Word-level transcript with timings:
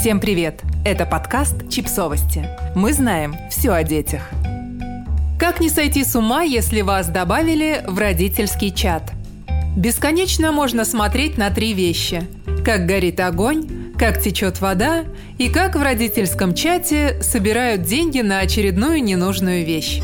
Всем 0.00 0.18
привет! 0.18 0.62
Это 0.82 1.04
подкаст 1.04 1.68
«Чипсовости». 1.68 2.48
Мы 2.74 2.94
знаем 2.94 3.36
все 3.50 3.72
о 3.72 3.82
детях. 3.82 4.30
Как 5.38 5.60
не 5.60 5.68
сойти 5.68 6.04
с 6.04 6.16
ума, 6.16 6.40
если 6.40 6.80
вас 6.80 7.08
добавили 7.08 7.84
в 7.86 7.98
родительский 7.98 8.72
чат? 8.72 9.12
Бесконечно 9.76 10.52
можно 10.52 10.86
смотреть 10.86 11.36
на 11.36 11.50
три 11.50 11.74
вещи. 11.74 12.22
Как 12.64 12.86
горит 12.86 13.20
огонь, 13.20 13.92
как 13.98 14.22
течет 14.22 14.62
вода 14.62 15.04
и 15.36 15.50
как 15.50 15.76
в 15.76 15.82
родительском 15.82 16.54
чате 16.54 17.18
собирают 17.20 17.82
деньги 17.82 18.22
на 18.22 18.38
очередную 18.38 19.04
ненужную 19.04 19.66
вещь. 19.66 20.00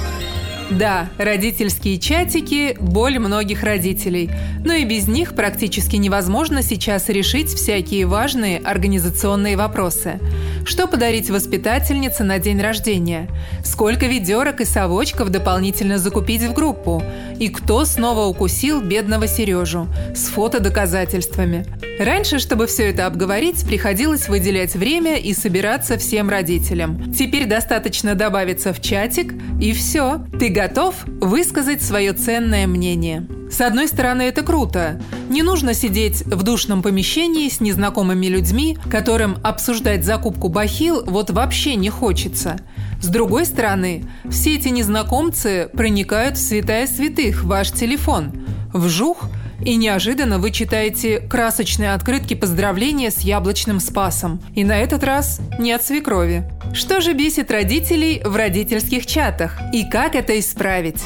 Да, 0.70 1.08
родительские 1.16 1.98
чатики– 2.00 2.76
боль 2.80 3.20
многих 3.20 3.62
родителей, 3.62 4.30
но 4.64 4.72
и 4.72 4.84
без 4.84 5.06
них 5.06 5.36
практически 5.36 5.94
невозможно 5.94 6.60
сейчас 6.60 7.08
решить 7.08 7.48
всякие 7.50 8.04
важные 8.06 8.58
организационные 8.58 9.56
вопросы. 9.56 10.18
Что 10.66 10.88
подарить 10.88 11.30
воспитательнице 11.30 12.24
на 12.24 12.40
день 12.40 12.60
рождения? 12.60 13.28
Сколько 13.62 14.06
ведерок 14.06 14.60
и 14.60 14.64
совочков 14.64 15.28
дополнительно 15.28 15.96
закупить 15.98 16.42
в 16.42 16.52
группу? 16.52 17.00
И 17.38 17.48
кто 17.50 17.84
снова 17.84 18.26
укусил 18.26 18.82
бедного 18.82 19.28
Сережу? 19.28 19.86
С 20.12 20.26
фотодоказательствами. 20.26 21.64
Раньше, 22.00 22.40
чтобы 22.40 22.66
все 22.66 22.90
это 22.90 23.06
обговорить, 23.06 23.64
приходилось 23.64 24.28
выделять 24.28 24.74
время 24.74 25.18
и 25.18 25.34
собираться 25.34 25.98
всем 25.98 26.28
родителям. 26.28 27.14
Теперь 27.14 27.46
достаточно 27.46 28.16
добавиться 28.16 28.72
в 28.72 28.82
чатик, 28.82 29.34
и 29.60 29.72
все. 29.72 30.26
Ты 30.36 30.48
готов 30.48 30.96
высказать 31.20 31.80
свое 31.80 32.12
ценное 32.12 32.66
мнение. 32.66 33.28
С 33.50 33.60
одной 33.60 33.88
стороны, 33.88 34.22
это 34.22 34.42
круто. 34.42 35.00
Не 35.28 35.42
нужно 35.42 35.74
сидеть 35.74 36.22
в 36.26 36.42
душном 36.42 36.82
помещении 36.82 37.48
с 37.48 37.60
незнакомыми 37.60 38.26
людьми, 38.26 38.76
которым 38.90 39.38
обсуждать 39.42 40.04
закупку 40.04 40.48
бахил 40.48 41.04
вот 41.06 41.30
вообще 41.30 41.74
не 41.76 41.90
хочется. 41.90 42.58
С 43.00 43.08
другой 43.08 43.46
стороны, 43.46 44.04
все 44.30 44.56
эти 44.56 44.68
незнакомцы 44.68 45.68
проникают 45.72 46.36
в 46.36 46.46
святая 46.46 46.86
святых, 46.86 47.44
ваш 47.44 47.70
телефон. 47.70 48.32
Вжух– 48.72 49.28
и 49.64 49.76
неожиданно 49.76 50.38
вы 50.38 50.50
читаете 50.50 51.18
красочные 51.20 51.94
открытки 51.94 52.34
поздравления 52.34 53.10
с 53.10 53.20
яблочным 53.20 53.80
спасом. 53.80 54.40
И 54.54 54.64
на 54.64 54.78
этот 54.78 55.02
раз 55.02 55.40
не 55.58 55.72
от 55.72 55.82
свекрови. 55.82 56.44
Что 56.72 57.00
же 57.00 57.14
бесит 57.14 57.50
родителей 57.50 58.20
в 58.24 58.36
родительских 58.36 59.06
чатах? 59.06 59.58
И 59.72 59.88
как 59.88 60.14
это 60.14 60.38
исправить? 60.38 61.02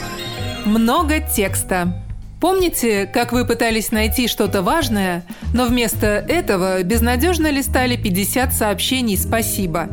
Много 0.64 1.20
текста. 1.20 2.04
Помните, 2.40 3.04
как 3.06 3.32
вы 3.32 3.44
пытались 3.44 3.92
найти 3.92 4.26
что-то 4.26 4.62
важное, 4.62 5.22
но 5.52 5.66
вместо 5.66 6.06
этого 6.06 6.82
безнадежно 6.82 7.50
листали 7.50 7.96
50 7.96 8.54
сообщений 8.54 9.18
«Спасибо»? 9.18 9.88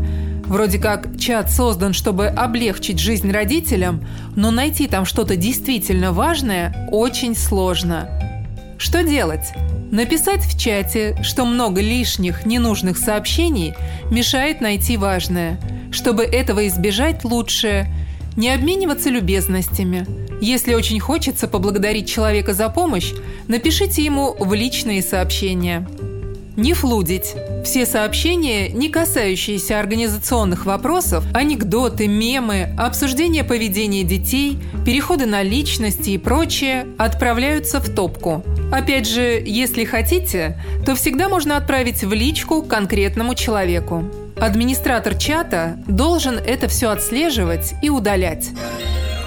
Вроде 0.45 0.79
как 0.79 1.19
чат 1.19 1.51
создан, 1.51 1.91
чтобы 1.91 2.27
облегчить 2.27 2.99
жизнь 2.99 3.29
родителям, 3.29 4.07
но 4.37 4.49
найти 4.49 4.87
там 4.87 5.03
что-то 5.03 5.35
действительно 5.35 6.13
важное 6.13 6.87
очень 6.89 7.35
сложно. 7.35 8.09
Что 8.77 9.03
делать? 9.03 9.51
Написать 9.91 10.45
в 10.45 10.57
чате, 10.57 11.17
что 11.23 11.43
много 11.43 11.81
лишних, 11.81 12.45
ненужных 12.45 12.97
сообщений 12.97 13.73
мешает 14.09 14.61
найти 14.61 14.95
важное. 14.95 15.59
Чтобы 15.91 16.23
этого 16.23 16.65
избежать, 16.67 17.25
лучше 17.25 17.87
не 18.37 18.49
обмениваться 18.49 19.09
любезностями. 19.09 20.26
Если 20.41 20.73
очень 20.73 20.99
хочется 20.99 21.47
поблагодарить 21.47 22.09
человека 22.09 22.53
за 22.53 22.69
помощь, 22.69 23.13
напишите 23.47 24.03
ему 24.03 24.35
в 24.39 24.53
личные 24.53 25.01
сообщения. 25.01 25.87
Не 26.55 26.73
флудить. 26.73 27.35
Все 27.63 27.85
сообщения, 27.85 28.69
не 28.69 28.89
касающиеся 28.89 29.79
организационных 29.79 30.65
вопросов, 30.65 31.23
анекдоты, 31.33 32.07
мемы, 32.07 32.73
обсуждение 32.77 33.43
поведения 33.43 34.03
детей, 34.03 34.57
переходы 34.85 35.25
на 35.25 35.43
личности 35.43 36.11
и 36.11 36.17
прочее, 36.17 36.87
отправляются 36.97 37.79
в 37.79 37.93
топку– 37.93 38.43
Опять 38.71 39.07
же, 39.07 39.41
если 39.45 39.85
хотите, 39.85 40.59
то 40.85 40.93
всегда 40.95 41.29
можно 41.29 41.55
отправить 41.55 42.03
в 42.03 42.11
личку 42.11 42.61
конкретному 42.61 43.33
человеку. 43.33 44.03
Администратор 44.37 45.15
чата 45.15 45.77
должен 45.87 46.37
это 46.37 46.67
все 46.67 46.89
отслеживать 46.89 47.73
и 47.81 47.89
удалять. 47.89 48.49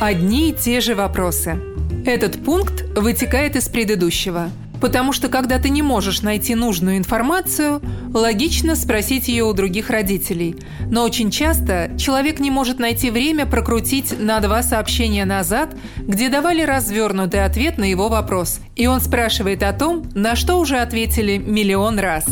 Одни 0.00 0.50
и 0.50 0.52
те 0.52 0.80
же 0.80 0.94
вопросы. 0.94 1.60
Этот 2.06 2.42
пункт 2.42 2.82
вытекает 2.96 3.54
из 3.56 3.68
предыдущего– 3.68 4.50
Потому 4.80 5.12
что 5.12 5.28
когда 5.28 5.58
ты 5.58 5.68
не 5.68 5.82
можешь 5.82 6.22
найти 6.22 6.54
нужную 6.54 6.96
информацию, 6.96 7.82
логично 8.12 8.74
спросить 8.74 9.28
ее 9.28 9.44
у 9.44 9.52
других 9.52 9.90
родителей. 9.90 10.56
Но 10.90 11.04
очень 11.04 11.30
часто 11.30 11.90
человек 11.98 12.40
не 12.40 12.50
может 12.50 12.78
найти 12.78 13.10
время 13.10 13.46
прокрутить 13.46 14.18
на 14.18 14.40
два 14.40 14.62
сообщения 14.62 15.24
назад, 15.24 15.76
где 15.98 16.30
давали 16.30 16.62
развернутый 16.62 17.44
ответ 17.44 17.78
на 17.78 17.84
его 17.84 18.08
вопрос. 18.08 18.60
И 18.74 18.86
он 18.86 19.00
спрашивает 19.00 19.62
о 19.62 19.72
том, 19.72 20.04
на 20.14 20.34
что 20.34 20.58
уже 20.58 20.78
ответили 20.78 21.36
миллион 21.36 21.98
раз. 21.98 22.24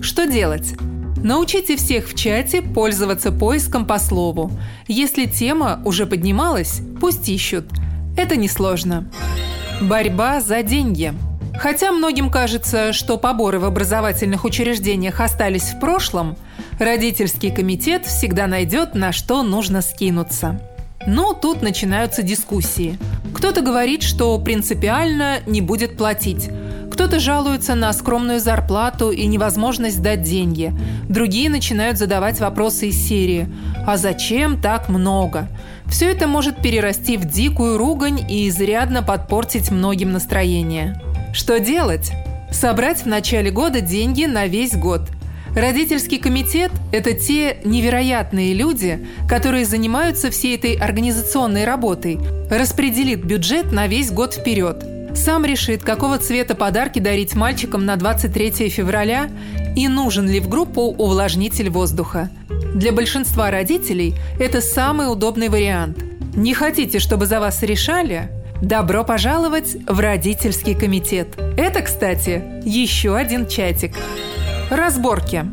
Что 0.00 0.26
делать? 0.26 0.74
Научите 1.24 1.76
всех 1.76 2.06
в 2.06 2.14
чате 2.14 2.62
пользоваться 2.62 3.32
поиском 3.32 3.84
по 3.84 3.98
слову. 3.98 4.52
Если 4.86 5.26
тема 5.26 5.82
уже 5.84 6.06
поднималась, 6.06 6.82
пусть 7.00 7.28
ищут. 7.28 7.64
Это 8.16 8.36
несложно. 8.36 9.10
Борьба 9.80 10.40
за 10.40 10.62
деньги– 10.62 11.12
Хотя 11.56 11.92
многим 11.92 12.30
кажется, 12.30 12.92
что 12.92 13.16
поборы 13.16 13.58
в 13.58 13.64
образовательных 13.64 14.44
учреждениях 14.44 15.20
остались 15.20 15.70
в 15.70 15.80
прошлом, 15.80 16.36
родительский 16.78 17.50
комитет 17.52 18.06
всегда 18.06 18.46
найдет, 18.46 18.94
на 18.94 19.12
что 19.12 19.42
нужно 19.42 19.80
скинуться. 19.80 20.60
Но 21.06 21.32
тут 21.32 21.62
начинаются 21.62 22.22
дискуссии. 22.22 22.98
Кто-то 23.34 23.60
говорит, 23.60 24.02
что 24.02 24.38
принципиально 24.38 25.40
не 25.46 25.60
будет 25.60 25.96
платить. 25.96 26.50
Кто-то 26.94 27.18
жалуется 27.18 27.74
на 27.74 27.92
скромную 27.92 28.38
зарплату 28.38 29.10
и 29.10 29.26
невозможность 29.26 30.00
дать 30.00 30.22
деньги. 30.22 30.72
Другие 31.08 31.50
начинают 31.50 31.98
задавать 31.98 32.38
вопросы 32.38 32.90
из 32.90 33.08
серии 33.08 33.48
«А 33.84 33.96
зачем 33.96 34.62
так 34.62 34.88
много?». 34.88 35.48
Все 35.86 36.08
это 36.08 36.28
может 36.28 36.62
перерасти 36.62 37.16
в 37.16 37.24
дикую 37.24 37.78
ругань 37.78 38.24
и 38.30 38.48
изрядно 38.48 39.02
подпортить 39.02 39.72
многим 39.72 40.12
настроение. 40.12 41.02
Что 41.32 41.58
делать? 41.58 42.12
Собрать 42.52 43.02
в 43.02 43.06
начале 43.06 43.50
года 43.50 43.80
деньги 43.80 44.26
на 44.26 44.46
весь 44.46 44.76
год. 44.76 45.00
Родительский 45.56 46.18
комитет– 46.18 46.70
это 46.92 47.12
те 47.12 47.56
невероятные 47.64 48.54
люди, 48.54 49.04
которые 49.28 49.64
занимаются 49.64 50.30
всей 50.30 50.54
этой 50.54 50.74
организационной 50.74 51.64
работой, 51.64 52.20
распределит 52.48 53.24
бюджет 53.24 53.72
на 53.72 53.88
весь 53.88 54.12
год 54.12 54.34
вперед. 54.34 54.93
Сам 55.14 55.44
решит, 55.44 55.82
какого 55.82 56.18
цвета 56.18 56.54
подарки 56.54 56.98
дарить 56.98 57.34
мальчикам 57.34 57.84
на 57.84 57.96
23 57.96 58.68
февраля 58.68 59.30
и 59.76 59.88
нужен 59.88 60.28
ли 60.28 60.40
в 60.40 60.48
группу 60.48 60.82
увлажнитель 60.82 61.70
воздуха. 61.70 62.30
Для 62.74 62.92
большинства 62.92 63.50
родителей 63.50 64.14
это 64.40 64.60
самый 64.60 65.10
удобный 65.10 65.48
вариант. 65.48 66.02
Не 66.34 66.52
хотите, 66.52 66.98
чтобы 66.98 67.26
за 67.26 67.38
вас 67.38 67.62
решали? 67.62 68.28
Добро 68.60 69.04
пожаловать 69.04 69.76
в 69.86 70.00
родительский 70.00 70.74
комитет. 70.74 71.28
Это, 71.56 71.82
кстати, 71.82 72.42
еще 72.64 73.16
один 73.16 73.46
чатик. 73.46 73.94
Разборки. 74.70 75.44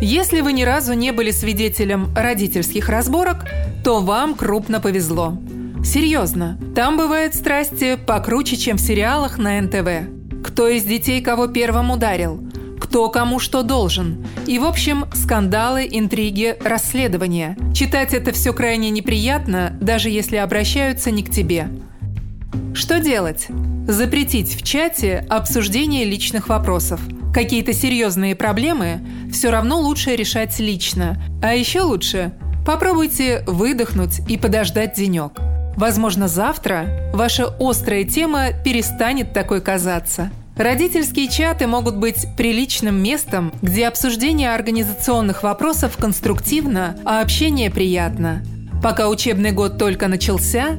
Если 0.00 0.40
вы 0.40 0.52
ни 0.52 0.62
разу 0.62 0.94
не 0.94 1.12
были 1.12 1.30
свидетелем 1.30 2.12
родительских 2.14 2.88
разборок, 2.88 3.44
то 3.84 4.00
вам 4.00 4.34
крупно 4.34 4.80
повезло. 4.80 5.36
Серьезно, 5.84 6.58
там 6.76 6.96
бывают 6.96 7.34
страсти 7.34 7.96
покруче, 7.96 8.56
чем 8.56 8.76
в 8.76 8.80
сериалах 8.80 9.36
на 9.36 9.60
НТВ. 9.60 10.44
Кто 10.44 10.68
из 10.68 10.84
детей 10.84 11.20
кого 11.20 11.48
первым 11.48 11.90
ударил? 11.90 12.40
Кто 12.80 13.08
кому 13.10 13.40
что 13.40 13.62
должен? 13.62 14.24
И, 14.46 14.58
в 14.58 14.64
общем, 14.64 15.06
скандалы, 15.12 15.88
интриги, 15.90 16.56
расследования. 16.64 17.56
Читать 17.74 18.14
это 18.14 18.32
все 18.32 18.52
крайне 18.52 18.90
неприятно, 18.90 19.76
даже 19.80 20.08
если 20.08 20.36
обращаются 20.36 21.10
не 21.10 21.24
к 21.24 21.30
тебе. 21.30 21.68
Что 22.74 23.00
делать? 23.00 23.48
Запретить 23.86 24.54
в 24.54 24.62
чате 24.62 25.26
обсуждение 25.28 26.04
личных 26.04 26.48
вопросов. 26.48 27.00
Какие-то 27.34 27.72
серьезные 27.72 28.36
проблемы 28.36 29.00
все 29.32 29.50
равно 29.50 29.80
лучше 29.80 30.14
решать 30.14 30.58
лично. 30.60 31.20
А 31.42 31.54
еще 31.54 31.80
лучше 31.80 32.32
попробуйте 32.64 33.42
выдохнуть 33.46 34.20
и 34.28 34.38
подождать 34.38 34.94
денек. 34.94 35.32
Возможно, 35.76 36.28
завтра 36.28 37.10
ваша 37.12 37.46
острая 37.58 38.04
тема 38.04 38.48
перестанет 38.64 39.32
такой 39.32 39.60
казаться. 39.60 40.30
Родительские 40.56 41.28
чаты 41.28 41.66
могут 41.66 41.96
быть 41.96 42.26
приличным 42.36 43.02
местом, 43.02 43.52
где 43.62 43.88
обсуждение 43.88 44.54
организационных 44.54 45.42
вопросов 45.42 45.96
конструктивно, 45.96 46.96
а 47.04 47.22
общение 47.22 47.70
приятно. 47.70 48.42
Пока 48.82 49.08
учебный 49.08 49.52
год 49.52 49.78
только 49.78 50.08
начался, 50.08 50.78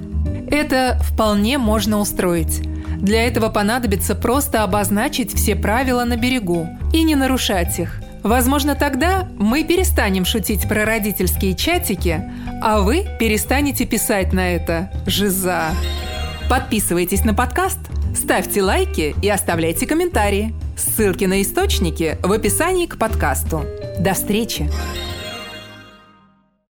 это 0.51 0.99
вполне 1.01 1.57
можно 1.57 1.99
устроить. 1.99 2.61
Для 2.97 3.25
этого 3.25 3.49
понадобится 3.49 4.13
просто 4.13 4.63
обозначить 4.63 5.33
все 5.33 5.55
правила 5.55 6.03
на 6.03 6.17
берегу 6.17 6.69
и 6.93 7.03
не 7.03 7.15
нарушать 7.15 7.79
их. 7.79 8.02
Возможно, 8.23 8.75
тогда 8.75 9.27
мы 9.37 9.63
перестанем 9.65 10.23
шутить 10.23 10.67
про 10.67 10.85
родительские 10.85 11.55
чатики, 11.55 12.23
а 12.61 12.79
вы 12.79 13.05
перестанете 13.19 13.85
писать 13.85 14.31
на 14.31 14.53
это 14.53 14.89
«Жиза». 15.05 15.71
Подписывайтесь 16.49 17.25
на 17.25 17.33
подкаст, 17.33 17.79
ставьте 18.15 18.63
лайки 18.63 19.13
и 19.21 19.29
оставляйте 19.29 19.85
комментарии. 19.85 20.53
Ссылки 20.77 21.25
на 21.25 21.41
источники 21.41 22.17
в 22.21 22.31
описании 22.31 22.85
к 22.85 22.97
подкасту. 22.97 23.65
До 23.99 24.13
встречи! 24.13 24.69